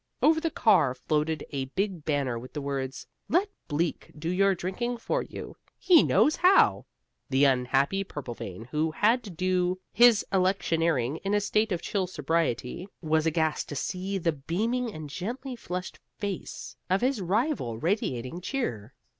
[0.23, 4.97] Over the car floated a big banner with the words: Let Bleak Do Your Drinking
[4.97, 6.87] For You: He Knows How.
[7.29, 12.87] The unhappy Purplevein, who had to do his electioneering in a state of chill sobriety,
[12.99, 18.95] was aghast to see the beaming and gently flushed face of his rival radiating cheer.